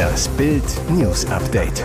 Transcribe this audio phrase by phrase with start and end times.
[0.00, 1.84] Das Bild News Update.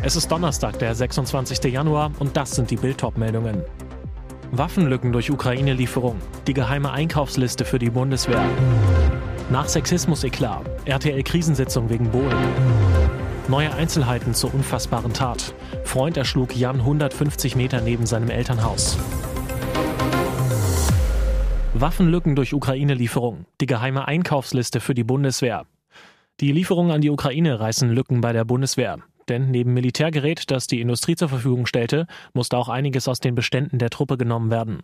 [0.00, 1.70] Es ist Donnerstag, der 26.
[1.70, 3.62] Januar und das sind die Bild meldungen
[4.50, 6.16] Waffenlücken durch Ukraine-Lieferung.
[6.46, 8.42] Die geheime Einkaufsliste für die Bundeswehr.
[9.50, 10.62] Nach Sexismus-Eklat.
[10.86, 12.48] RTL-Krisensitzung wegen Bohlen.
[13.48, 15.54] Neue Einzelheiten zur unfassbaren Tat.
[15.84, 18.96] Freund erschlug Jan 150 Meter neben seinem Elternhaus.
[21.74, 23.44] Waffenlücken durch Ukraine-Lieferung.
[23.60, 25.66] Die geheime Einkaufsliste für die Bundeswehr.
[26.40, 28.98] Die Lieferungen an die Ukraine reißen Lücken bei der Bundeswehr.
[29.28, 33.78] Denn neben Militärgerät, das die Industrie zur Verfügung stellte, musste auch einiges aus den Beständen
[33.78, 34.82] der Truppe genommen werden.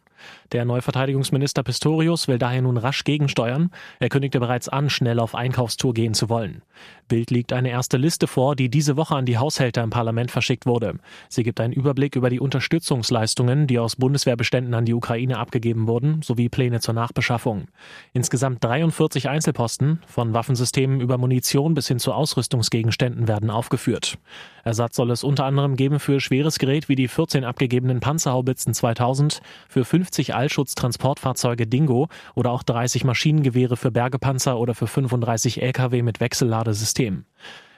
[0.53, 3.71] Der neue Verteidigungsminister Pistorius will daher nun rasch gegensteuern.
[3.99, 6.63] Er kündigte bereits an, schnell auf Einkaufstour gehen zu wollen.
[7.09, 10.65] Bild liegt eine erste Liste vor, die diese Woche an die Haushälter im Parlament verschickt
[10.65, 10.95] wurde.
[11.29, 16.23] Sie gibt einen Überblick über die Unterstützungsleistungen, die aus Bundeswehrbeständen an die Ukraine abgegeben wurden,
[16.23, 17.67] sowie Pläne zur Nachbeschaffung.
[18.13, 24.19] Insgesamt 43 Einzelposten, von Waffensystemen über Munition bis hin zu Ausrüstungsgegenständen werden aufgeführt.
[24.65, 29.41] Ersatz soll es unter anderem geben für schweres Gerät wie die 14 abgegebenen Panzerhaubitzen 2000,
[29.69, 36.21] für 50 Allschutz-Transportfahrzeuge Dingo oder auch 30 Maschinengewehre für Bergepanzer oder für 35 Lkw mit
[36.21, 37.25] Wechselladesystem.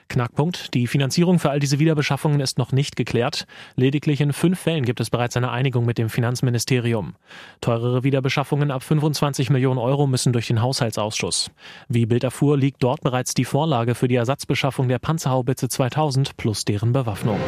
[0.07, 0.73] Knackpunkt.
[0.73, 3.45] Die Finanzierung für all diese Wiederbeschaffungen ist noch nicht geklärt.
[3.75, 7.15] Lediglich in fünf Fällen gibt es bereits eine Einigung mit dem Finanzministerium.
[7.61, 11.51] Teurere Wiederbeschaffungen ab 25 Millionen Euro müssen durch den Haushaltsausschuss.
[11.87, 16.65] Wie Bild erfuhr, liegt dort bereits die Vorlage für die Ersatzbeschaffung der Panzerhaubitze 2000 plus
[16.65, 17.39] deren Bewaffnung.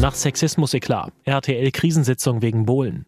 [0.00, 1.12] Nach Sexismus-Eklat.
[1.24, 3.06] RTL-Krisensitzung wegen Bohlen.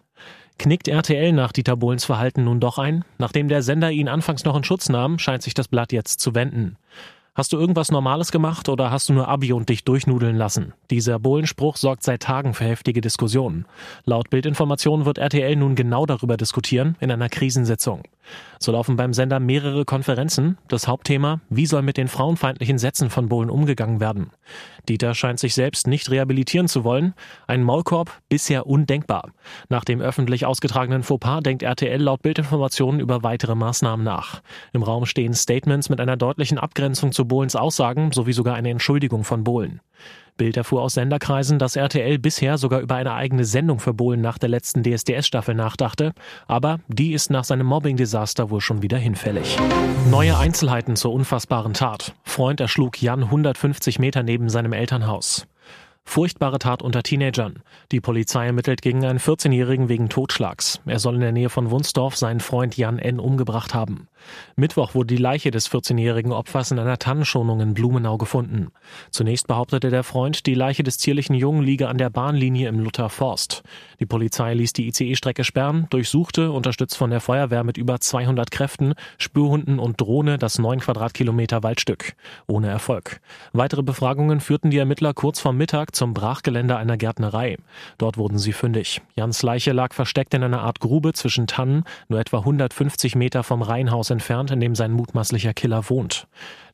[0.58, 3.04] Knickt RTL nach Dieter Bohlens Verhalten nun doch ein?
[3.18, 6.34] Nachdem der Sender ihn anfangs noch in Schutz nahm, scheint sich das Blatt jetzt zu
[6.34, 6.76] wenden.
[7.34, 10.74] Hast du irgendwas Normales gemacht oder hast du nur Abi und dich durchnudeln lassen?
[10.90, 13.64] Dieser Bohlenspruch sorgt seit Tagen für heftige Diskussionen.
[14.04, 18.02] Laut Bildinformationen wird RTL nun genau darüber diskutieren in einer Krisensitzung.
[18.58, 20.58] So laufen beim Sender mehrere Konferenzen.
[20.68, 24.30] Das Hauptthema, wie soll mit den frauenfeindlichen Sätzen von Bohlen umgegangen werden?
[24.88, 27.14] Dieter scheint sich selbst nicht rehabilitieren zu wollen.
[27.46, 29.30] Ein Maulkorb bisher undenkbar.
[29.68, 34.42] Nach dem öffentlich ausgetragenen Fauxpas denkt RTL laut Bildinformationen über weitere Maßnahmen nach.
[34.72, 38.70] Im Raum stehen Statements mit einer deutlichen Abgrenzung zu zu Bohlens Aussagen sowie sogar eine
[38.70, 39.80] Entschuldigung von Bohlen.
[40.36, 44.38] Bild erfuhr aus Senderkreisen, dass RTL bisher sogar über eine eigene Sendung für Bohlen nach
[44.38, 46.14] der letzten DSDS-Staffel nachdachte,
[46.48, 49.56] aber die ist nach seinem Mobbing-Desaster wohl schon wieder hinfällig.
[50.10, 52.16] Neue Einzelheiten zur unfassbaren Tat.
[52.24, 55.46] Freund erschlug Jan 150 Meter neben seinem Elternhaus.
[56.04, 57.62] Furchtbare Tat unter Teenagern.
[57.90, 60.80] Die Polizei ermittelt gegen einen 14-Jährigen wegen Totschlags.
[60.84, 63.18] Er soll in der Nähe von Wunsdorf seinen Freund Jan N.
[63.18, 64.08] umgebracht haben.
[64.54, 68.68] Mittwoch wurde die Leiche des 14-jährigen Opfers in einer Tannenschonung in Blumenau gefunden.
[69.10, 73.08] Zunächst behauptete der Freund, die Leiche des zierlichen Jungen liege an der Bahnlinie im Luther
[73.08, 73.62] Forst.
[73.98, 78.94] Die Polizei ließ die ICE-Strecke sperren, durchsuchte, unterstützt von der Feuerwehr mit über 200 Kräften,
[79.16, 82.14] Spürhunden und Drohne das 9 Quadratkilometer Waldstück.
[82.46, 83.20] Ohne Erfolg.
[83.52, 87.56] Weitere Befragungen führten die Ermittler kurz vor Mittag zum Brachgelände einer Gärtnerei.
[87.98, 89.00] Dort wurden sie fündig.
[89.14, 93.62] Jans Leiche lag versteckt in einer Art Grube zwischen Tannen, nur etwa 150 Meter vom
[93.62, 96.26] Reihenhaus entfernt, in dem sein mutmaßlicher Killer wohnt.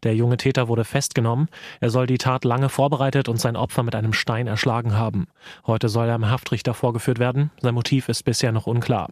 [0.03, 1.49] Der junge Täter wurde festgenommen.
[1.81, 5.27] Er soll die Tat lange vorbereitet und sein Opfer mit einem Stein erschlagen haben.
[5.67, 7.51] Heute soll er im Haftrichter vorgeführt werden.
[7.61, 9.09] Sein Motiv ist bisher noch unklar.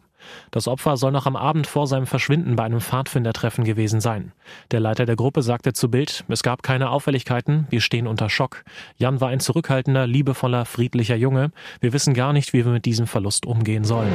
[0.51, 4.33] Das Opfer soll noch am Abend vor seinem Verschwinden bei einem Pfadfindertreffen gewesen sein.
[4.71, 8.65] Der Leiter der Gruppe sagte zu Bild, es gab keine Auffälligkeiten, wir stehen unter Schock.
[8.97, 11.51] Jan war ein zurückhaltender, liebevoller, friedlicher Junge.
[11.81, 14.13] Wir wissen gar nicht, wie wir mit diesem Verlust umgehen sollen.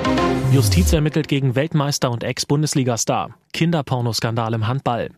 [0.51, 3.35] Justiz ermittelt gegen Weltmeister und Ex-Bundesliga-Star.
[3.53, 5.09] Kinderpornoskandal im Handball.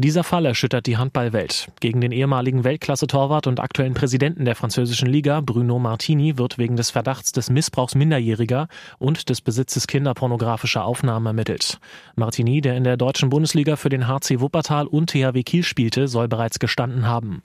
[0.00, 1.70] Dieser Fall erschüttert die Handballwelt.
[1.80, 6.90] Gegen den ehemaligen Weltklasse-Torwart und aktuellen Präsidenten der französischen Liga, Bruno Martini, wird wegen des
[6.90, 8.68] Verdachts des Missbrauchs Minderjähriger
[8.98, 11.78] und des Besitzes kinderpornografischer Aufnahmen ermittelt.
[12.16, 16.28] Martini, der in der deutschen Bundesliga für den HC Wuppertal und THW Kiel spielte, soll
[16.28, 17.42] bereits gestanden haben.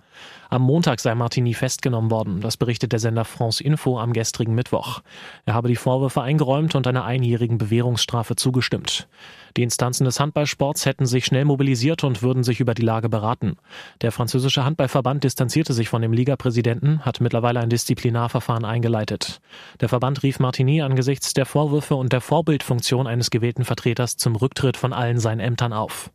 [0.49, 5.01] Am Montag sei Martini festgenommen worden, das berichtet der Sender France Info am gestrigen Mittwoch.
[5.45, 9.07] Er habe die Vorwürfe eingeräumt und einer einjährigen Bewährungsstrafe zugestimmt.
[9.57, 13.55] Die Instanzen des Handballsports hätten sich schnell mobilisiert und würden sich über die Lage beraten.
[14.01, 19.39] Der französische Handballverband distanzierte sich von dem Ligapräsidenten, hat mittlerweile ein Disziplinarverfahren eingeleitet.
[19.79, 24.75] Der Verband rief Martini angesichts der Vorwürfe und der Vorbildfunktion eines gewählten Vertreters zum Rücktritt
[24.75, 26.11] von allen seinen Ämtern auf.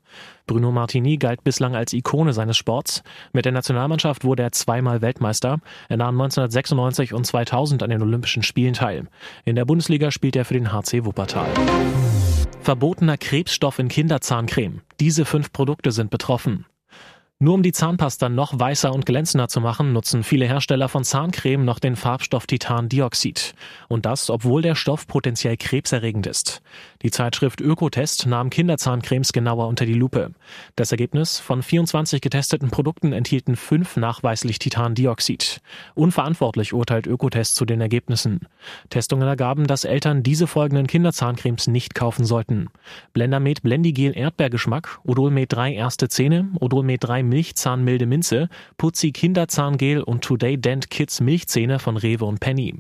[0.47, 3.03] Bruno Martini galt bislang als Ikone seines Sports.
[3.33, 5.59] Mit der Nationalmannschaft wurde er zweimal Weltmeister.
[5.89, 9.07] Er nahm 1996 und 2000 an den Olympischen Spielen teil.
[9.45, 11.49] In der Bundesliga spielt er für den HC Wuppertal.
[12.63, 14.83] Verbotener Krebsstoff in Kinderzahncreme.
[15.01, 16.67] Diese fünf Produkte sind betroffen.
[17.43, 21.65] Nur um die Zahnpasta noch weißer und glänzender zu machen, nutzen viele Hersteller von Zahncreme
[21.65, 23.55] noch den Farbstoff Titandioxid.
[23.89, 26.61] Und das, obwohl der Stoff potenziell krebserregend ist.
[27.01, 30.33] Die Zeitschrift Ökotest nahm Kinderzahncremes genauer unter die Lupe.
[30.77, 35.63] Das Ergebnis, von 24 getesteten Produkten enthielten fünf nachweislich Titandioxid.
[35.95, 38.41] Unverantwortlich urteilt Ökotest zu den Ergebnissen.
[38.91, 42.69] Testungen ergaben, dass Eltern diese folgenden Kinderzahncremes nicht kaufen sollten.
[43.15, 50.59] Blendermed Blendigel Erdbeergeschmack, Odolmed 3 erste Zähne, Odolmed 3 Milchzahnmilde Minze, Putzi Kinderzahngel und Today
[50.59, 52.75] Dent Kids Milchzähne von Rewe und Penny.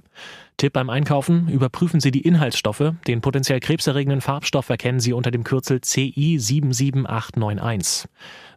[0.61, 2.93] Tipp beim Einkaufen, überprüfen Sie die Inhaltsstoffe.
[3.07, 8.11] Den potenziell krebserregenden Farbstoff erkennen Sie unter dem Kürzel CI 77891.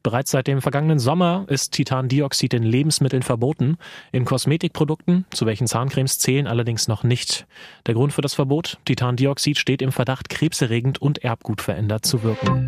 [0.04, 3.78] Bereits seit dem vergangenen Sommer ist Titandioxid in Lebensmitteln verboten,
[4.12, 7.48] in Kosmetikprodukten, zu welchen Zahncremes zählen allerdings noch nicht.
[7.86, 8.80] Der Grund für das Verbot?
[8.84, 12.68] Titandioxid steht im Verdacht, krebserregend und erbgutverändert zu wirken.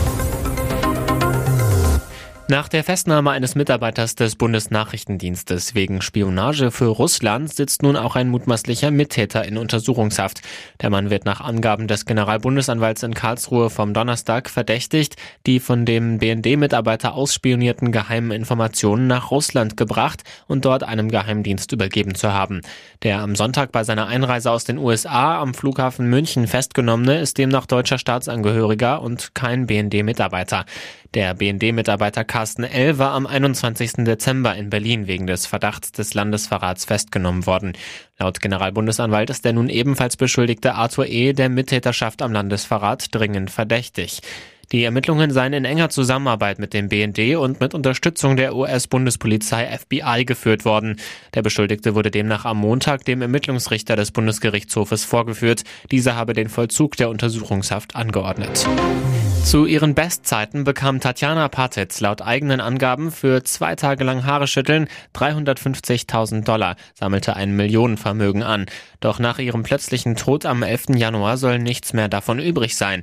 [2.51, 8.27] Nach der Festnahme eines Mitarbeiters des Bundesnachrichtendienstes wegen Spionage für Russland sitzt nun auch ein
[8.27, 10.41] mutmaßlicher Mittäter in Untersuchungshaft.
[10.81, 15.15] Der Mann wird nach Angaben des Generalbundesanwalts in Karlsruhe vom Donnerstag verdächtigt,
[15.45, 22.15] die von dem BND-Mitarbeiter ausspionierten geheimen Informationen nach Russland gebracht und dort einem Geheimdienst übergeben
[22.15, 22.59] zu haben.
[23.03, 27.65] Der am Sonntag bei seiner Einreise aus den USA am Flughafen München festgenommene ist demnach
[27.65, 30.65] deutscher Staatsangehöriger und kein BND-Mitarbeiter.
[31.13, 32.97] Der BND-Mitarbeiter Carsten L.
[32.97, 34.05] war am 21.
[34.05, 37.73] Dezember in Berlin wegen des Verdachts des Landesverrats festgenommen worden.
[38.17, 41.33] Laut Generalbundesanwalt ist der nun ebenfalls beschuldigte Arthur E.
[41.33, 44.21] der Mittäterschaft am Landesverrat dringend verdächtig.
[44.71, 50.23] Die Ermittlungen seien in enger Zusammenarbeit mit dem BND und mit Unterstützung der US-Bundespolizei FBI
[50.23, 50.95] geführt worden.
[51.33, 55.63] Der Beschuldigte wurde demnach am Montag dem Ermittlungsrichter des Bundesgerichtshofes vorgeführt.
[55.91, 58.65] Dieser habe den Vollzug der Untersuchungshaft angeordnet.
[59.43, 64.87] Zu ihren Bestzeiten bekam Tatjana Patitz laut eigenen Angaben für zwei Tage lang Haare schütteln
[65.15, 68.67] 350.000 Dollar, sammelte ein Millionenvermögen an.
[69.01, 70.95] Doch nach ihrem plötzlichen Tod am 11.
[70.95, 73.01] Januar soll nichts mehr davon übrig sein.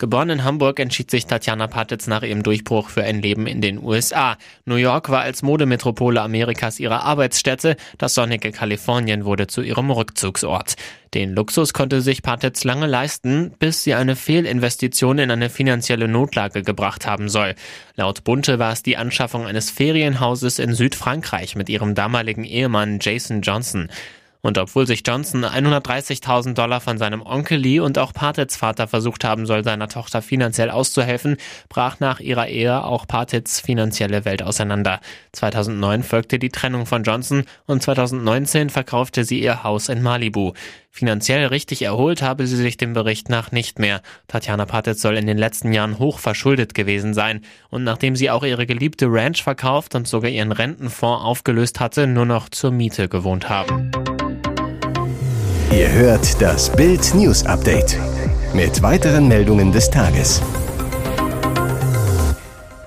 [0.00, 3.84] Geboren in Hamburg entschied sich Tatjana Patitz nach ihrem Durchbruch für ein Leben in den
[3.84, 4.38] USA.
[4.64, 10.76] New York war als Modemetropole Amerikas ihre Arbeitsstätte, das sonnige Kalifornien wurde zu ihrem Rückzugsort.
[11.12, 16.62] Den Luxus konnte sich Patitz lange leisten, bis sie eine Fehlinvestition in eine finanzielle Notlage
[16.62, 17.54] gebracht haben soll.
[17.94, 23.42] Laut Bunte war es die Anschaffung eines Ferienhauses in Südfrankreich mit ihrem damaligen Ehemann Jason
[23.42, 23.90] Johnson.
[24.42, 29.24] Und obwohl sich Johnson 130.000 Dollar von seinem Onkel Lee und auch Patits Vater versucht
[29.24, 31.36] haben soll, seiner Tochter finanziell auszuhelfen,
[31.68, 35.00] brach nach ihrer Ehe auch Patits finanzielle Welt auseinander.
[35.32, 40.52] 2009 folgte die Trennung von Johnson und 2019 verkaufte sie ihr Haus in Malibu.
[40.92, 44.02] Finanziell richtig erholt habe sie sich dem Bericht nach nicht mehr.
[44.26, 47.42] Tatjana Patitz soll in den letzten Jahren hoch verschuldet gewesen sein.
[47.70, 52.26] Und nachdem sie auch ihre geliebte Ranch verkauft und sogar ihren Rentenfonds aufgelöst hatte, nur
[52.26, 53.92] noch zur Miete gewohnt haben.
[55.72, 57.96] Ihr hört das Bild News Update
[58.52, 60.42] mit weiteren Meldungen des Tages.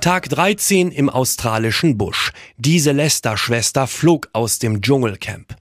[0.02, 2.34] Tag 13 im australischen Busch.
[2.58, 5.56] Diese Lester-Schwester flog aus dem Dschungelcamp.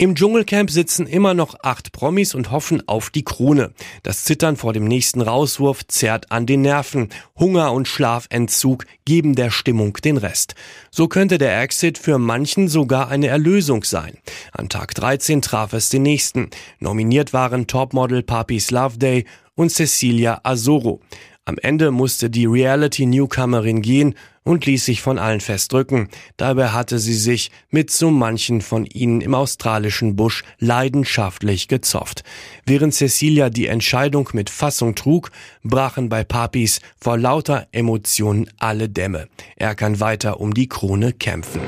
[0.00, 3.72] Im Dschungelcamp sitzen immer noch acht Promis und hoffen auf die Krone.
[4.04, 7.08] Das Zittern vor dem nächsten Rauswurf zerrt an den Nerven.
[7.36, 10.54] Hunger und Schlafentzug geben der Stimmung den Rest.
[10.92, 14.18] So könnte der Exit für manchen sogar eine Erlösung sein.
[14.52, 16.50] An Tag 13 traf es den nächsten.
[16.78, 19.24] Nominiert waren Topmodel Papis Loveday
[19.56, 21.00] und Cecilia Azoro.
[21.48, 26.10] Am Ende musste die Reality-Newcomerin gehen und ließ sich von allen festdrücken.
[26.36, 32.22] Dabei hatte sie sich mit so manchen von ihnen im australischen Busch leidenschaftlich gezofft.
[32.66, 35.30] Während Cecilia die Entscheidung mit Fassung trug,
[35.62, 39.28] brachen bei Papis vor lauter Emotionen alle Dämme.
[39.56, 41.62] Er kann weiter um die Krone kämpfen.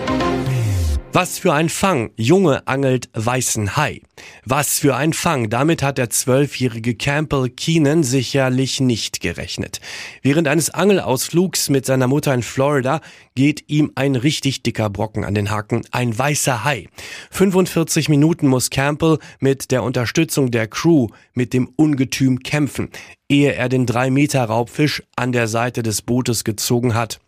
[1.12, 2.12] Was für ein Fang!
[2.16, 4.00] Junge angelt weißen Hai.
[4.44, 5.50] Was für ein Fang!
[5.50, 9.80] Damit hat der zwölfjährige Campbell Keenan sicherlich nicht gerechnet.
[10.22, 13.00] Während eines Angelausflugs mit seiner Mutter in Florida
[13.34, 16.88] geht ihm ein richtig dicker Brocken an den Haken, ein weißer Hai.
[17.32, 22.88] 45 Minuten muss Campbell mit der Unterstützung der Crew mit dem Ungetüm kämpfen
[23.30, 27.20] ehe er den 3-Meter-Raubfisch an der Seite des Bootes gezogen hat.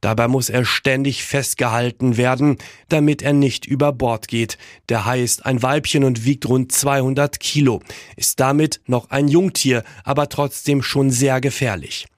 [0.00, 2.56] Dabei muss er ständig festgehalten werden,
[2.88, 4.56] damit er nicht über Bord geht.
[4.88, 7.82] Der Hai ist ein Weibchen und wiegt rund 200 Kilo,
[8.16, 12.08] ist damit noch ein Jungtier, aber trotzdem schon sehr gefährlich.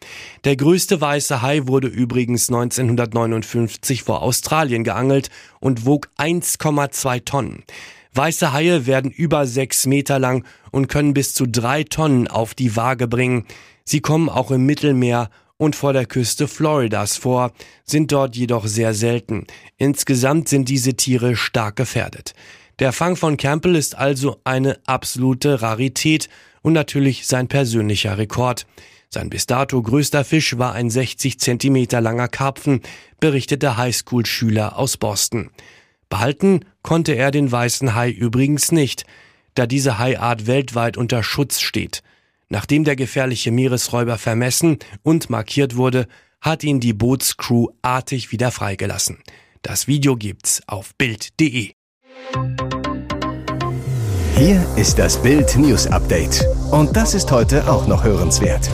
[0.45, 7.65] Der größte weiße Hai wurde übrigens 1959 vor Australien geangelt und wog 1,2 Tonnen.
[8.14, 12.76] Weiße Haie werden über sechs Meter lang und können bis zu drei Tonnen auf die
[12.76, 13.47] Waage bringen.
[13.85, 17.52] Sie kommen auch im Mittelmeer und vor der Küste Floridas vor,
[17.85, 19.47] sind dort jedoch sehr selten.
[19.76, 22.35] Insgesamt sind diese Tiere stark gefährdet.
[22.81, 26.28] Der Fang von Campbell ist also eine absolute Rarität
[26.62, 28.66] und natürlich sein persönlicher Rekord.
[29.09, 32.81] Sein bis dato größter Fisch war ein 60 Zentimeter langer Karpfen,
[33.21, 35.50] berichtete Highschool-Schüler aus Boston.
[36.12, 39.07] Behalten konnte er den weißen Hai übrigens nicht,
[39.54, 42.02] da diese Haiart weltweit unter Schutz steht.
[42.50, 46.07] Nachdem der gefährliche Meeresräuber vermessen und markiert wurde,
[46.42, 49.23] hat ihn die Bootscrew artig wieder freigelassen.
[49.62, 51.71] Das Video gibt's auf Bild.de.
[54.37, 56.45] Hier ist das Bild News Update.
[56.71, 58.69] Und das ist heute auch noch hörenswert.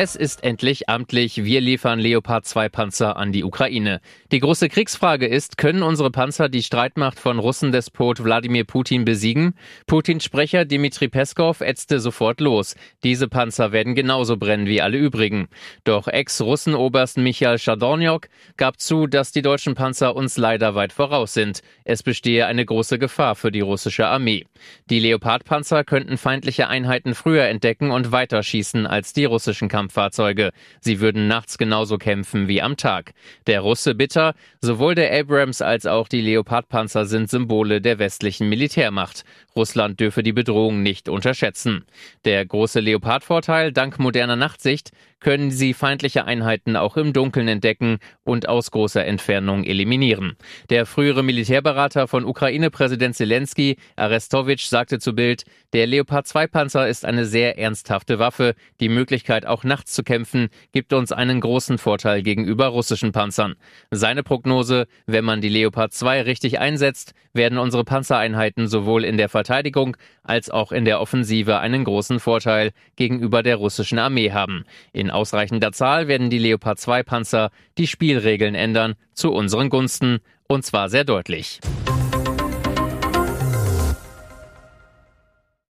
[0.00, 1.42] Es ist endlich amtlich.
[1.42, 4.00] Wir liefern Leopard 2 Panzer an die Ukraine.
[4.30, 9.54] Die große Kriegsfrage ist, können unsere Panzer die Streitmacht von Russendespot Wladimir Putin besiegen?
[9.88, 12.76] Putins Sprecher Dmitri Peskov ätzte sofort los.
[13.02, 15.48] Diese Panzer werden genauso brennen wie alle übrigen.
[15.82, 21.62] Doch Ex-Russen-Oberst Michael Schadorniok gab zu, dass die deutschen Panzer uns leider weit voraus sind.
[21.82, 24.46] Es bestehe eine große Gefahr für die russische Armee.
[24.90, 30.50] Die Leopard-Panzer könnten feindliche Einheiten früher entdecken und weiterschießen als die russischen Kampf Kampffahrzeuge.
[30.80, 33.12] Sie würden nachts genauso kämpfen wie am Tag.
[33.46, 39.24] Der Russe bitter, sowohl der Abrams als auch die Leopardpanzer sind Symbole der westlichen Militärmacht.
[39.56, 41.84] Russland dürfe die Bedrohung nicht unterschätzen.
[42.24, 48.48] Der große Leopardvorteil, dank moderner Nachtsicht, können sie feindliche Einheiten auch im Dunkeln entdecken und
[48.48, 50.36] aus großer Entfernung eliminieren.
[50.70, 57.04] Der frühere Militärberater von Ukraine-Präsident Zelensky, Arestowitsch, sagte zu Bild, der Leopard 2 Panzer ist
[57.04, 58.54] eine sehr ernsthafte Waffe.
[58.80, 63.54] Die Möglichkeit, auch nachts zu kämpfen, gibt uns einen großen Vorteil gegenüber russischen Panzern.
[63.90, 69.28] Seine Prognose, wenn man die Leopard 2 richtig einsetzt, werden unsere Panzereinheiten sowohl in der
[69.28, 74.64] Verteidigung als auch in der Offensive einen großen Vorteil gegenüber der russischen Armee haben.
[75.08, 80.66] In ausreichender Zahl werden die Leopard 2 Panzer die Spielregeln ändern zu unseren Gunsten und
[80.66, 81.60] zwar sehr deutlich.